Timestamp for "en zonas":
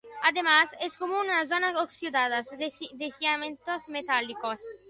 1.29-1.75